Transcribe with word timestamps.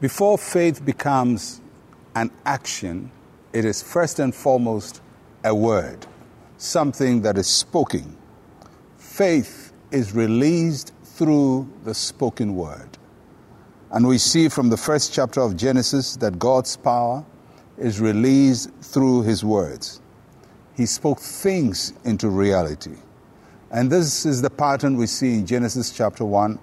Before 0.00 0.38
faith 0.38 0.84
becomes 0.84 1.60
an 2.14 2.30
action, 2.44 3.10
it 3.52 3.64
is 3.64 3.82
first 3.82 4.20
and 4.20 4.32
foremost 4.32 5.02
a 5.42 5.52
word, 5.52 6.06
something 6.56 7.22
that 7.22 7.36
is 7.36 7.48
spoken. 7.48 8.16
Faith 8.96 9.72
is 9.90 10.14
released 10.14 10.92
through 11.02 11.68
the 11.82 11.94
spoken 11.94 12.54
word. 12.54 12.96
And 13.90 14.06
we 14.06 14.18
see 14.18 14.48
from 14.48 14.68
the 14.68 14.76
first 14.76 15.12
chapter 15.12 15.40
of 15.40 15.56
Genesis 15.56 16.14
that 16.16 16.38
God's 16.38 16.76
power 16.76 17.24
is 17.76 17.98
released 17.98 18.70
through 18.80 19.22
his 19.22 19.44
words. 19.44 20.00
He 20.76 20.86
spoke 20.86 21.18
things 21.18 21.92
into 22.04 22.28
reality. 22.28 22.98
And 23.72 23.90
this 23.90 24.24
is 24.24 24.42
the 24.42 24.50
pattern 24.50 24.96
we 24.96 25.08
see 25.08 25.34
in 25.34 25.46
Genesis 25.46 25.90
chapter 25.90 26.24
1 26.24 26.56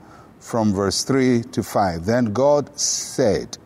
from 0.45 0.75
verse 0.75 1.03
3 1.03 1.41
to 1.41 1.63
5. 1.63 2.05
Then 2.05 2.25
God 2.25 2.79
said, 2.79 3.57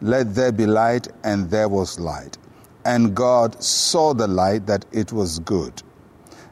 Let 0.00 0.34
there 0.34 0.50
be 0.50 0.66
light, 0.66 1.06
and 1.22 1.48
there 1.48 1.68
was 1.68 2.00
light. 2.00 2.38
And 2.84 3.14
God 3.14 3.62
saw 3.62 4.14
the 4.14 4.26
light 4.26 4.66
that 4.66 4.84
it 4.90 5.12
was 5.12 5.38
good. 5.38 5.80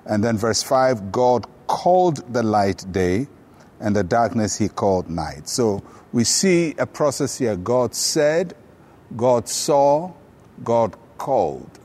And 0.07 0.23
then 0.23 0.39
verse 0.39 0.63
5 0.63 1.11
God 1.11 1.47
called 1.67 2.33
the 2.33 2.45
light 2.45 2.85
day, 2.93 3.27
and 3.81 3.97
the 3.97 4.05
darkness 4.05 4.57
he 4.57 4.69
called 4.69 5.11
night. 5.11 5.49
So 5.49 5.83
we 6.13 6.23
see 6.23 6.77
a 6.79 6.87
process 6.87 7.39
here. 7.39 7.57
God 7.57 7.93
said, 7.93 8.55
God 9.17 9.49
saw, 9.49 10.13
God 10.63 10.97
called. 11.19 11.81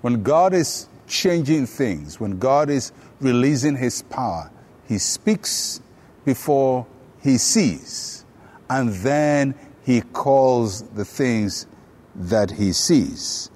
When 0.00 0.22
God 0.22 0.54
is 0.54 0.88
changing 1.06 1.66
things, 1.66 2.18
when 2.18 2.38
God 2.38 2.70
is 2.70 2.92
releasing 3.20 3.76
his 3.76 4.00
power, 4.00 4.50
he 4.88 4.96
speaks 4.96 5.82
before 6.24 6.86
he 7.26 7.38
sees, 7.38 8.24
and 8.70 8.92
then 8.94 9.54
he 9.84 10.00
calls 10.00 10.82
the 10.90 11.04
things 11.04 11.66
that 12.14 12.50
he 12.50 12.72
sees. 12.72 13.50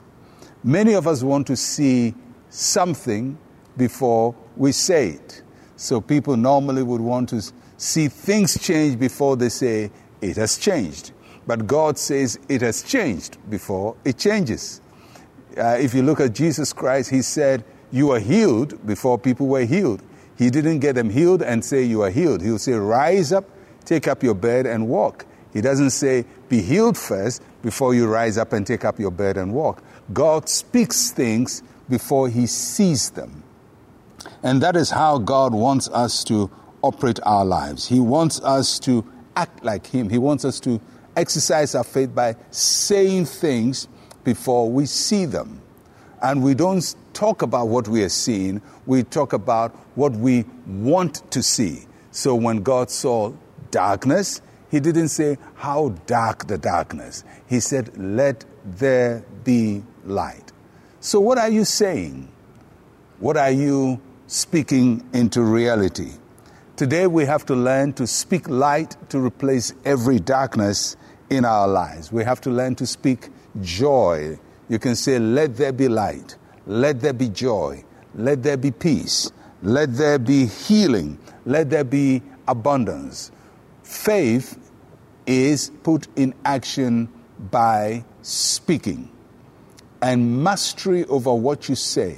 Many 0.63 0.93
of 0.93 1.07
us 1.07 1.23
want 1.23 1.47
to 1.47 1.57
see 1.57 2.15
something 2.51 3.39
before 3.77 4.35
we 4.57 4.73
say 4.73 5.11
it. 5.11 5.43
So 5.77 6.01
people 6.01 6.37
normally 6.37 6.83
would 6.83 7.01
want 7.01 7.31
to 7.31 7.43
see 7.79 8.09
things 8.09 8.59
change 8.63 8.99
before 8.99 9.37
they 9.37 9.49
say 9.49 9.91
it 10.21 10.37
has 10.37 10.59
changed. 10.59 11.13
But 11.47 11.67
God 11.67 11.97
says 11.97 12.39
it 12.49 12.61
has 12.61 12.83
changed 12.83 13.39
before 13.49 13.97
it 14.05 14.19
changes. 14.19 14.83
Uh, 15.57 15.79
if 15.81 15.95
you 15.95 16.03
look 16.03 16.21
at 16.21 16.35
Jesus 16.35 16.73
Christ, 16.73 17.11
he 17.11 17.23
said, 17.23 17.65
You 17.91 18.11
are 18.11 18.21
healed 18.21 18.87
before 18.87 19.19
people 19.19 19.47
were 19.47 19.65
healed. 19.65 20.03
He 20.37 20.51
didn't 20.51 20.79
get 20.79 20.95
them 20.95 21.11
healed 21.11 21.43
and 21.43 21.65
say, 21.65 21.83
You 21.83 22.03
are 22.03 22.11
healed. 22.11 22.43
He'll 22.43 22.59
say, 22.59 22.73
Rise 22.73 23.33
up, 23.33 23.45
take 23.85 24.09
up 24.09 24.23
your 24.23 24.35
bed, 24.35 24.67
and 24.67 24.89
walk. 24.89 25.27
He 25.53 25.61
doesn't 25.61 25.91
say, 25.91 26.25
Be 26.49 26.63
healed 26.63 26.97
first 26.97 27.43
before 27.63 27.95
you 27.95 28.07
rise 28.07 28.39
up 28.39 28.53
and 28.53 28.67
take 28.67 28.85
up 28.85 28.99
your 28.99 29.11
bed 29.11 29.37
and 29.37 29.53
walk. 29.53 29.83
God 30.13 30.49
speaks 30.49 31.11
things 31.11 31.63
before 31.89 32.29
he 32.29 32.47
sees 32.47 33.11
them. 33.11 33.43
And 34.43 34.63
that 34.63 34.77
is 34.77 34.91
how 34.91 35.19
God 35.19 35.53
wants 35.53 35.89
us 35.89 36.25
to 36.25 36.51
operate 36.83 37.21
our 37.25 37.45
lives. 37.45 37.87
He 37.87 38.01
wants 38.01 38.41
us 38.41 38.79
to 38.81 39.05
act 39.37 39.65
like 39.65 39.87
him. 39.87 40.09
He 40.09 40.19
wants 40.19 40.45
us 40.45 40.61
to 40.61 40.81
exercise 41.17 41.75
our 41.75 41.85
faith 41.85 42.15
by 42.15 42.37
saying 42.51 43.27
things 43.27 43.89
before 44.25 44.71
we 44.71 44.87
see 44.87 45.25
them. 45.25 45.61
And 46.23 46.43
we 46.43 46.55
don't 46.55 46.95
talk 47.13 47.43
about 47.43 47.69
what 47.69 47.89
we 47.89 48.03
are 48.03 48.11
seeing, 48.11 48.61
we 48.87 49.03
talk 49.03 49.33
about 49.33 49.75
what 49.95 50.13
we 50.13 50.45
want 50.67 51.31
to 51.33 51.43
see. 51.43 51.87
So 52.11 52.35
when 52.35 52.63
God 52.63 52.91
saw 52.91 53.33
darkness, 53.71 54.41
he 54.71 54.81
didn't 54.81 55.09
say, 55.09 55.37
How 55.57 55.91
dark 56.07 56.47
the 56.47 56.59
darkness. 56.59 57.25
He 57.49 57.61
said, 57.61 57.97
Let 57.99 58.45
there 58.65 59.25
be 59.45 59.83
light. 60.05 60.53
So, 61.01 61.21
what 61.21 61.39
are 61.39 61.49
you 61.49 61.65
saying? 61.65 62.31
What 63.19 63.37
are 63.37 63.51
you 63.51 64.01
speaking 64.27 65.07
into 65.13 65.43
reality? 65.43 66.13
Today, 66.77 67.07
we 67.07 67.27
have 67.27 67.45
to 67.47 67.55
learn 67.55 67.93
to 67.95 68.07
speak 68.07 68.49
light 68.49 68.97
to 69.11 69.19
replace 69.19 69.75
every 69.85 70.19
darkness 70.21 70.97
in 71.29 71.45
our 71.45 71.69
lives. 71.69 72.13
We 72.13 72.25
have 72.25 72.41
to 72.43 72.51
learn 72.51 72.75
to 72.77 72.87
speak 72.87 73.29
joy. 73.61 74.39
You 74.69 74.79
can 74.79 74.95
say, 74.95 75.19
Let 75.19 75.57
there 75.57 75.73
be 75.73 75.89
light, 75.89 76.37
let 76.67 77.01
there 77.01 77.13
be 77.13 77.29
joy, 77.29 77.85
let 78.15 78.43
there 78.43 78.57
be 78.57 78.71
peace, 78.71 79.31
let 79.63 79.97
there 79.97 80.19
be 80.19 80.47
healing, 80.47 81.19
let 81.45 81.71
there 81.71 81.85
be 81.85 82.23
abundance. 82.47 83.33
Faith 83.91 84.57
is 85.27 85.73
put 85.83 86.07
in 86.15 86.33
action 86.45 87.09
by 87.51 88.05
speaking. 88.23 89.11
And 90.01 90.45
mastery 90.45 91.05
over 91.07 91.35
what 91.35 91.69
you 91.69 91.75
say, 91.75 92.17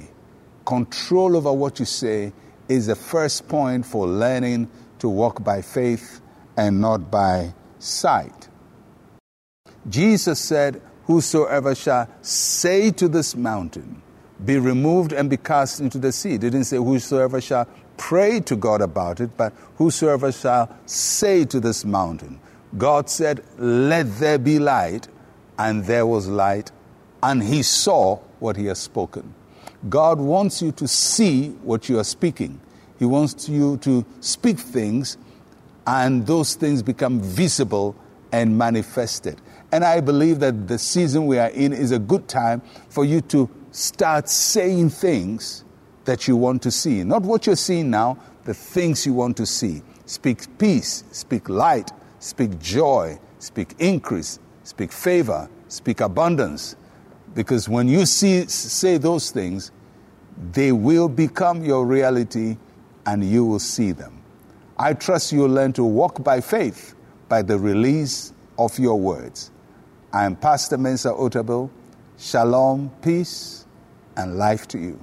control 0.65 1.35
over 1.35 1.51
what 1.51 1.79
you 1.79 1.85
say, 1.85 2.31
is 2.69 2.85
the 2.85 2.95
first 2.95 3.47
point 3.47 3.87
for 3.87 4.07
learning 4.07 4.69
to 4.99 5.09
walk 5.09 5.43
by 5.43 5.63
faith 5.63 6.21
and 6.55 6.79
not 6.79 7.09
by 7.09 7.55
sight. 7.79 8.47
Jesus 9.89 10.39
said, 10.39 10.79
Whosoever 11.05 11.73
shall 11.73 12.07
say 12.21 12.91
to 12.91 13.07
this 13.07 13.35
mountain, 13.35 14.03
be 14.45 14.57
removed 14.57 15.13
and 15.13 15.29
be 15.29 15.37
cast 15.37 15.79
into 15.79 15.97
the 15.97 16.11
sea. 16.11 16.37
Didn't 16.37 16.65
say 16.65 16.77
whosoever 16.77 17.39
shall 17.39 17.67
pray 17.97 18.39
to 18.41 18.55
God 18.55 18.81
about 18.81 19.19
it, 19.19 19.35
but 19.37 19.53
whosoever 19.77 20.31
shall 20.31 20.75
say 20.85 21.45
to 21.45 21.59
this 21.59 21.85
mountain. 21.85 22.39
God 22.77 23.09
said, 23.09 23.43
Let 23.57 24.19
there 24.19 24.37
be 24.37 24.59
light, 24.59 25.07
and 25.57 25.85
there 25.85 26.05
was 26.05 26.27
light, 26.27 26.71
and 27.21 27.43
he 27.43 27.63
saw 27.63 28.17
what 28.39 28.57
he 28.57 28.65
has 28.65 28.79
spoken. 28.79 29.33
God 29.89 30.19
wants 30.19 30.61
you 30.61 30.71
to 30.73 30.87
see 30.87 31.49
what 31.61 31.89
you 31.89 31.99
are 31.99 32.03
speaking. 32.03 32.59
He 32.97 33.05
wants 33.05 33.49
you 33.49 33.77
to 33.77 34.05
speak 34.21 34.59
things, 34.59 35.17
and 35.85 36.25
those 36.25 36.55
things 36.55 36.81
become 36.81 37.21
visible 37.21 37.95
and 38.31 38.57
manifested. 38.57 39.39
And 39.71 39.83
I 39.83 40.01
believe 40.01 40.39
that 40.39 40.67
the 40.67 40.77
season 40.77 41.25
we 41.25 41.37
are 41.37 41.49
in 41.49 41.73
is 41.73 41.91
a 41.91 41.99
good 41.99 42.27
time 42.27 42.61
for 42.89 43.03
you 43.05 43.21
to 43.21 43.49
start 43.73 44.29
saying 44.29 44.89
things 44.89 45.65
that 46.05 46.27
you 46.27 46.37
want 46.37 46.61
to 46.61 46.71
see. 46.71 47.03
Not 47.03 47.23
what 47.23 47.45
you're 47.45 47.55
seeing 47.55 47.89
now, 47.89 48.17
the 48.45 48.53
things 48.53 49.05
you 49.05 49.13
want 49.13 49.35
to 49.37 49.45
see. 49.45 49.81
Speak 50.05 50.57
peace, 50.57 51.03
speak 51.11 51.49
light, 51.49 51.91
speak 52.19 52.59
joy, 52.59 53.19
speak 53.39 53.73
increase, 53.79 54.39
speak 54.63 54.91
favor, 54.91 55.49
speak 55.67 56.01
abundance. 56.01 56.75
Because 57.33 57.67
when 57.67 57.87
you 57.87 58.05
see, 58.05 58.45
say 58.47 58.97
those 58.97 59.31
things, 59.31 59.71
they 60.51 60.71
will 60.71 61.09
become 61.09 61.63
your 61.63 61.85
reality 61.85 62.57
and 63.05 63.23
you 63.23 63.43
will 63.43 63.59
see 63.59 63.91
them. 63.91 64.21
I 64.77 64.93
trust 64.93 65.31
you'll 65.31 65.49
learn 65.49 65.73
to 65.73 65.83
walk 65.83 66.23
by 66.23 66.41
faith 66.41 66.95
by 67.27 67.41
the 67.41 67.57
release 67.57 68.33
of 68.57 68.77
your 68.77 68.99
words. 68.99 69.51
I 70.11 70.25
am 70.25 70.35
Pastor 70.35 70.77
Mensa 70.77 71.09
Otabil. 71.09 71.69
Shalom, 72.23 72.89
peace, 73.01 73.65
and 74.15 74.37
life 74.37 74.65
to 74.69 74.79
you. 74.79 74.97